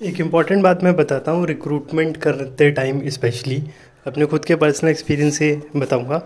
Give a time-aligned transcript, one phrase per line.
[0.00, 3.62] एक इंपॉर्टेंट बात मैं बताता हूँ रिक्रूटमेंट करते टाइम स्पेशली
[4.06, 6.22] अपने खुद के पर्सनल एक्सपीरियंस से बताऊँगा।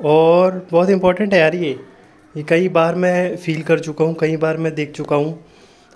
[0.00, 1.70] और बहुत इंपॉर्टेंट है यार ये
[2.34, 5.38] ये कई बार मैं फील कर चुका हूँ, कई बार मैं देख चुका हूँ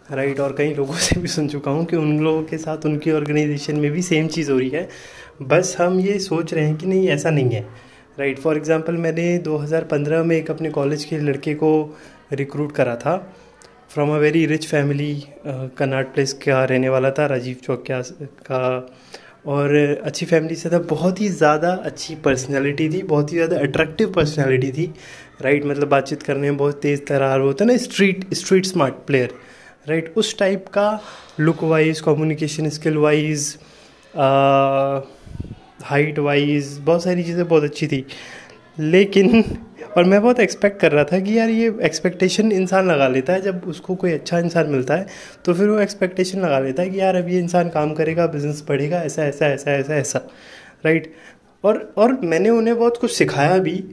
[0.09, 3.13] राइट और कई लोगों से भी सुन चुका हूँ कि उन लोगों के साथ उनकी
[3.13, 4.89] ऑर्गेनाइजेशन में भी सेम चीज़ हो रही है।
[5.43, 7.61] बस हम ये सोच रहे हैं कि नहीं, ऐसा नहीं है
[8.19, 11.73] राइट फॉर एग्ज़ाम्पल मैंने 2015 में एक अपने कॉलेज के लड़के को
[12.33, 13.17] रिक्रूट करा था।
[13.91, 15.15] From a very rich family
[15.79, 17.85] Connaught place का रहने वाला था राजीव चौक
[18.51, 18.87] का
[19.47, 19.75] और
[20.05, 24.71] अच्छी फैमिली से था, बहुत ही ज़्यादा अच्छी पर्सनैलिटी थी, बहुत ही ज़्यादा अट्रैक्टिव पर्सनैलिटी
[24.73, 24.87] थी
[25.43, 29.35] राइट मतलब बातचीत करने में बहुत तेज़ तरार होता है ना street street smart player
[29.89, 30.89] right उस टाइप का
[31.41, 33.57] look wise communication skill wise
[35.85, 38.05] height wise बहुत सारी चीज़ें बहुत अच्छी थी।
[38.81, 39.43] लेकिन
[39.97, 43.41] और मैं बहुत एक्सपेक्ट कर रहा था कि यार ये एक्सपेक्टेशन इंसान लगा लेता है,
[43.41, 45.07] जब उसको कोई अच्छा इंसान मिलता है
[45.45, 48.65] तो फिर वो एक्सपेक्टेशन लगा लेता है कि यार अब ये इंसान काम करेगा बिज़नेस
[48.69, 50.19] बढ़ेगा ऐसा ऐसा ऐसा ऐसा ऐसा
[50.85, 51.13] राइट
[51.65, 53.85] और और मैंने उन्हें बहुत कुछ सिखाया भी,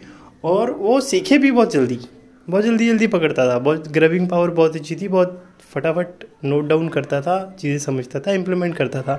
[0.43, 1.99] और वो सीखे भी बहुत जल्दी
[2.47, 6.89] बहुत जल्दी जल्दी पकड़ता था, बहुत ग्रबिंग पावर बहुत अच्छी थी, बहुत फटाफट नोट डाउन
[6.89, 9.15] करता था, चीज़ें समझता था इम्प्लीमेंट करता था।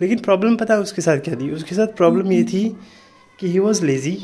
[0.00, 1.50] लेकिन प्रॉब्लम पता है उसके साथ क्या थी?
[1.50, 2.68] उसके साथ प्रॉब्लम ये थी
[3.40, 4.16] कि he was lazy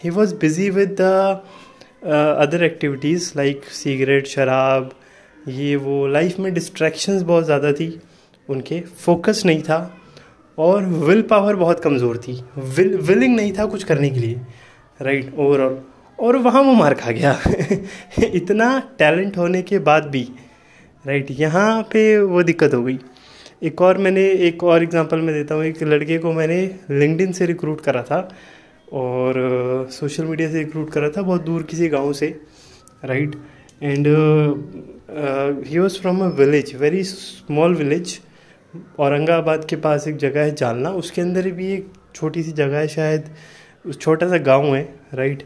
[0.00, 1.42] he was busy with the
[2.40, 4.90] other activities like cigarette शराब
[5.48, 7.98] ये वो लाइफ में डिस्ट्रैक्शंस बहुत ज़्यादा थी,
[8.48, 9.78] उनके फोकस नहीं था
[10.58, 12.32] और विल पावर बहुत कमज़ोर थी।
[12.76, 14.40] विल विलिंग नहीं था कुछ करने के लिए
[15.00, 15.78] राइट ओवरऑल
[16.18, 17.38] और वहाँ वो मार खा गया।
[18.24, 20.28] इतना टैलेंट होने के बाद भी
[21.04, 22.98] राइट यहाँ पे वो दिक्कत हो गई।
[23.62, 26.58] एक और मैंने, एक और एग्जांपल मैं देता हूँ। एक लड़के को मैंने
[26.90, 28.20] लिंकडिन से रिक्रूट करा था।
[28.92, 32.28] और सोशल uh, मीडिया से रिक्रूट करा था बहुत दूर किसी गाँव से
[33.04, 33.34] right
[33.82, 34.06] and
[35.66, 38.18] he was from a village very small village
[38.98, 42.88] Aurangabad के पास एक जगह है जालना उसके अंदर भी एक छोटी सी जगह है
[42.88, 43.30] शायद
[43.92, 44.82] छोटा सा गाँव है
[45.14, 45.42] right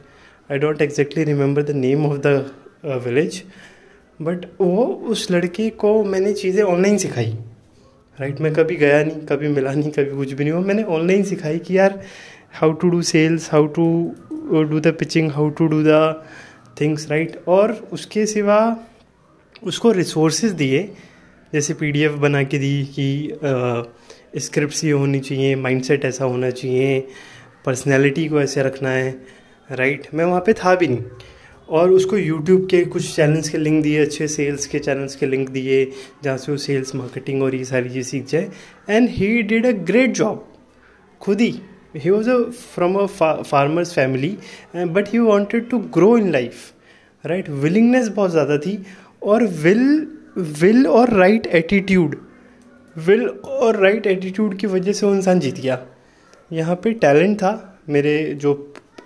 [0.50, 3.42] I don't exactly remember the name of the village
[4.20, 7.36] but वो उस लड़के को मैंने चीज़ें ऑनलाइन सिखाई
[8.18, 11.22] राइट मैं कभी गया नहीं कभी मिला नहीं कभी कुछ भी नहीं हुआ मैंने ऑनलाइन
[11.24, 12.00] सिखाई कि यार
[12.54, 13.84] how to do sales how to
[14.70, 16.24] do the pitching how to do the
[16.80, 18.58] things right और उसके सिवा
[19.62, 20.82] उसको रिसोर्सेज दिए,
[21.52, 27.00] जैसे पीडीएफ बना के दी कि स्क्रिप्ट ये होनी चाहिए माइंडसेट ऐसा होना चाहिए
[27.66, 29.14] पर्सनैलिटी को ऐसे रखना है
[29.70, 31.02] राइट मैं वहाँ पे था भी नहीं।
[31.68, 35.48] और उसको यूट्यूब के कुछ चैनल्स के लिंक दिए, अच्छे सेल्स के चैनल्स के लिंक
[35.48, 35.84] दिए,
[36.24, 38.48] जहाँ से वो सेल्स मार्केटिंग और ये सारी चीज़ सीख जाए।
[38.90, 40.46] And he did a great job
[41.20, 41.54] खुद ही।
[41.94, 42.38] He was a
[42.74, 43.06] from a
[43.42, 44.36] farmers family
[44.76, 46.72] but he wanted to grow in life
[47.24, 48.78] right willingness बहुत ज़्यादा थी,
[49.22, 50.06] और विल
[50.60, 52.16] विल और राइट एटीट्यूड
[52.96, 55.78] विल और राइट एटीट्यूड की वजह से वो इंसान जीत गया।
[56.50, 58.54] यहाँ पे टैलेंट था, मेरे जो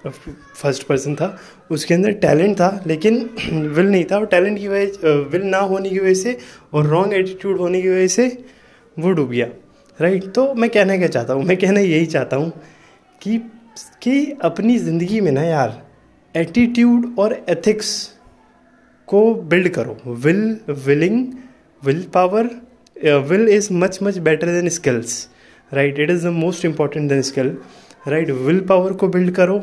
[0.06, 1.36] फ़र्स्ट पर्सन था,
[1.70, 3.18] उसके अंदर टैलेंट था, लेकिन
[3.50, 6.36] विल नहीं था, और टैलेंट की वजह विल ना होने की वजह से
[6.74, 8.26] और रॉन्ग एटीट्यूड होने की वजह से
[8.96, 9.46] वो डूब गया
[9.98, 12.52] राइट तो मैं कहना क्या चाहता हूँ, मैं कहना यही चाहता हूँ
[13.22, 13.38] कि
[14.02, 15.82] कि अपनी ज़िंदगी में ना यार
[16.34, 17.90] एटीट्यूड और एथिक्स
[19.08, 21.26] को बिल्ड करो। Will willing
[21.82, 22.50] will power
[23.28, 25.28] will is much much better than skills
[25.72, 27.56] right it is the most important than skill
[28.08, 29.56] right will power को बिल्ड करो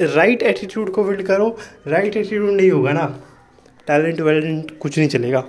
[0.00, 1.48] राइट right एटीट्यूड को बिल्ड करो।
[1.86, 3.04] राइट right एटीट्यूड नहीं होगा ना
[3.86, 5.44] talent valent कुछ नहीं चलेगा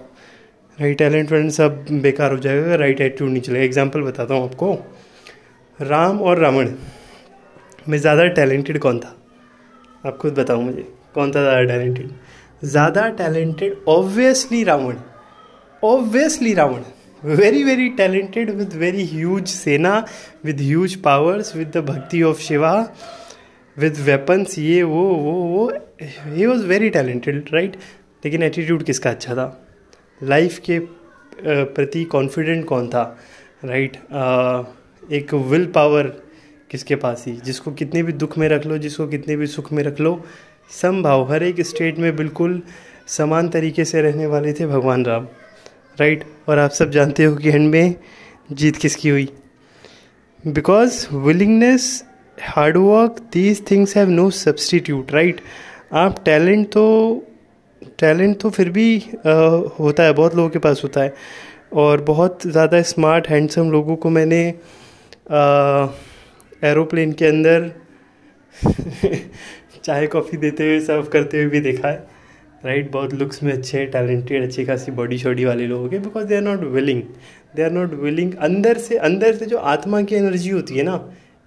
[0.78, 4.50] राइट टैलेंट वैलेंट सब बेकार हो जाएगा राइट right एटीट्यूड नहीं चलेगा। एग्ज़ाम्पल बताता हूँ
[4.50, 4.74] आपको।
[5.80, 6.74] राम और रावण।
[7.90, 9.16] में ज़्यादा टैलेंटेड कौन था?
[10.06, 12.10] आप खुद बताओ मुझे, कौन था ज़्यादा टैलेंटेड?
[12.64, 14.96] ज़्यादा talented obviously Ravan
[15.84, 16.84] obviously Ravan.
[17.24, 19.94] Very very talented with very huge sena
[20.46, 22.74] with huge powers, with the bhakti of shiva,
[23.78, 25.72] with weapons, ये, वो वो वो
[26.02, 27.76] he was very talented right
[28.26, 29.48] लेकिन एटीट्यूड किसका अच्छा था?
[30.22, 30.80] लाइफ के
[31.42, 33.04] प्रति कॉन्फिडेंट कौन था?
[33.66, 35.12] Right right?
[35.14, 36.12] एक विल पावर
[36.72, 37.34] किसके पास ही?
[37.46, 40.22] जिसको कितने भी दुख में रख लो जिसको कितने भी सुख में रख लो
[40.72, 42.62] संभाव हर एक स्टेट में बिल्कुल
[43.08, 45.28] समान तरीके से रहने वाले थे भगवान राम
[46.00, 47.96] राइट और आप सब जानते हो कि एंड में
[48.52, 49.30] जीत किसकी हुई?
[50.48, 52.04] Because willingness
[52.44, 55.42] hard work these things have no substitute right
[55.94, 56.84] आप टैलेंट तो
[58.00, 59.32] टैलेंट तो फिर भी आ,
[59.80, 61.14] होता है बहुत लोगों के पास होता है।
[61.74, 64.42] और बहुत ज़्यादा स्मार्ट हैंडसम लोगों को मैंने
[66.62, 67.72] एरोप्लेन के अंदर
[69.84, 72.08] चाय, कॉफ़ी देते हुए, सर्व करते हुए भी देखा है।
[72.66, 76.26] राइट, बहुत लुक्स में अच्छे हैं, टैलेंटेड, अच्छी खासी बॉडी शॉडी वाले लोग हैं because
[76.28, 77.02] they are not willing
[77.56, 80.98] they are not willing अंदर से अंदर से जो आत्मा की एनर्जी होती है ना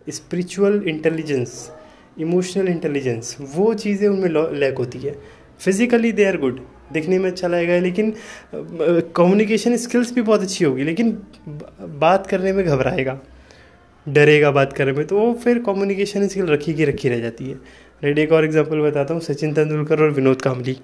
[0.07, 1.71] स्पिरिचुअल इंटेलिजेंस
[2.19, 4.29] इमोशनल इंटेलिजेंस वो चीज़ें उनमें
[4.61, 5.15] लैक होती है।
[5.61, 6.61] फिजिकली दे आर गुड
[6.93, 8.15] दिखने में अच्छा लगेगा, लेकिन
[9.17, 11.13] कम्युनिकेशन स्किल्स भी बहुत अच्छी होगी, लेकिन
[11.99, 13.19] बात करने में घबराएगा।
[14.07, 17.55] डरेगा बात करने में तो वो फिर कम्युनिकेशन स्किल रखी की रखी रह जाती है।
[18.03, 20.77] राइट एक और एग्जांपल बताता हूँ, सचिन तेंदुलकर और विनोद कामली।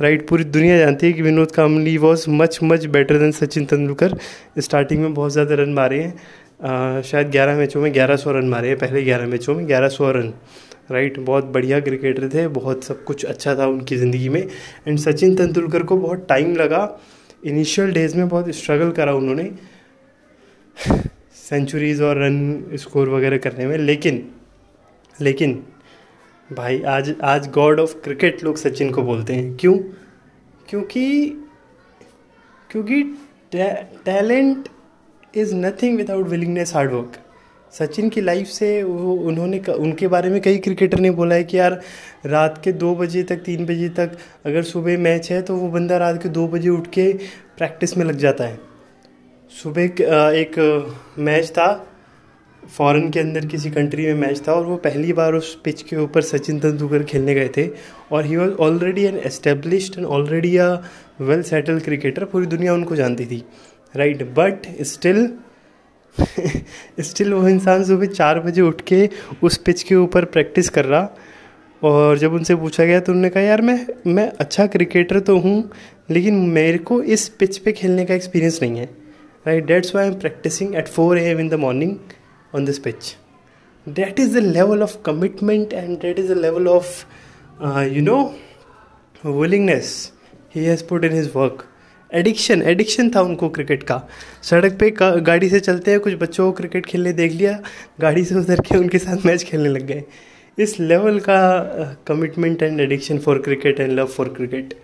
[0.00, 4.16] राइट पूरी दुनिया जानती है कि Vinod Kambli was much much better than Sachin Tendulkar.
[4.58, 8.68] Starting में बहुत ज़्यादा रन मारे हैं। शायद ग्यारह मैचों में ग्यारह सौ रन मारे
[8.68, 10.32] हैं, पहले ग्यारह मैचों में ग्यारह सौ रन।
[10.90, 14.40] राइट बहुत बढ़िया क्रिकेटर थे, बहुत सब कुछ अच्छा था उनकी ज़िंदगी में।
[14.88, 16.88] एंड सचिन तेंदुलकर को बहुत टाइम लगा।
[17.44, 19.50] इनिशियल डेज़ में बहुत स्ट्रगल करा उन्होंने।
[21.52, 24.28] सेंचुरीज़ और रन स्कोर वगैरह करने में, लेकिन
[25.20, 25.66] लेकिन,
[26.52, 29.78] भाई, आज आज गॉड ऑफ़ क्रिकेट लोग सचिन को बोलते हैं। क्यों?
[30.68, 31.28] क्योंकि
[32.70, 33.02] क्योंकि
[33.52, 34.68] talent
[35.34, 37.12] is nothing without willingness hard work
[37.72, 41.58] Sachin की लाइफ से वो, उन्होंने उनके बारे में कई क्रिकेटर ने बोला है कि
[41.58, 41.80] यार,
[42.26, 45.96] रात के दो बजे तक, तीन बजे तक अगर सुबह मैच है तो वो बंदा
[45.96, 47.12] रात के दो बजे उठ के
[47.58, 48.71] प्रैक्टिस में लग जाता है।
[49.52, 50.54] सुबह एक
[51.18, 51.66] मैच था,
[52.62, 55.96] फॉरेन के अंदर किसी कंट्री में मैच था और वो पहली बार उस पिच के
[55.96, 57.66] ऊपर सचिन तेंदुलकर खेलने गए थे
[58.12, 60.68] और he was already an established and already a
[61.20, 63.42] well settle cricketer पूरी दुनिया उनको जानती थी
[63.94, 65.28] राइट बट स्टिल
[67.00, 69.08] स्टिल वो इंसान सुबह चार बजे उठ के
[69.42, 71.08] उस पिच के ऊपर प्रैक्टिस कर रहा
[71.82, 75.70] और जब उनसे पूछा गया तो उन्होंने कहा, यार, मैं मैं अच्छा क्रिकेटर तो हूँ,
[76.10, 79.01] लेकिन मेरे को इस पिच पे खेलने का एक्सपीरियंस नहीं है।
[79.46, 81.96] That's why am practicing at four A M in the morning
[82.56, 83.06] on this pitch.
[83.86, 86.90] That is the level of commitment and that is the level of
[87.60, 88.16] uh, you know
[89.36, 89.92] willingness
[90.50, 91.62] he has put in his work.
[92.10, 94.00] Addiction addiction था उनको cricket का।
[94.50, 97.58] सड़क पे गाड़ी से चलते हैं कुछ बच्चों को क्रिकेट खेलने देख लिया
[98.00, 100.02] गाड़ी से उतर के उनके साथ मैच खेलने लग गए।
[100.58, 101.40] इस लेवल का
[102.06, 104.74] commitment and addiction for cricket and love for cricket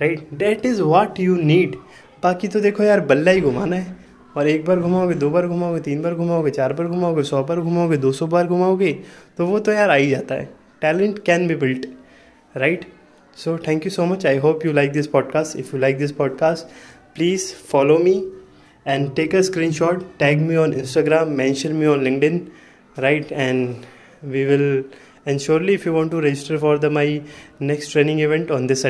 [0.00, 1.76] right that is what you need
[2.22, 3.96] बाकी तो देखो यार, बल्ला ही घुमाना है।
[4.36, 7.60] और एक बार घुमाओगे, दो बार घुमाओगे, तीन बार घुमाओगे, चार बार घुमाओगे, सौ बार
[7.60, 8.92] घुमाओगे, दो सौ बार घुमाओगे
[9.38, 10.44] तो वो तो यार आ ही जाता है।
[10.80, 11.86] Talent can be built
[12.56, 12.84] right
[13.36, 16.12] so thank you so much I hope you like this podcast if you like this
[16.12, 16.66] podcast
[17.14, 18.32] please follow me
[18.86, 19.40] and take a
[19.72, 22.48] screenshot tag me on Instagram mention me on LinkedIn
[22.98, 23.74] right and
[24.24, 24.84] we will
[25.28, 27.22] and surely if you want to register for the my
[27.62, 28.86] next training event on this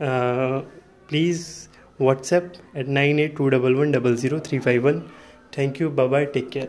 [0.00, 0.62] Uh,
[1.08, 1.68] please
[1.98, 3.92] WhatsApp at 98211
[5.52, 5.90] Thank you.
[5.90, 6.24] Bye bye.
[6.26, 6.68] Take care.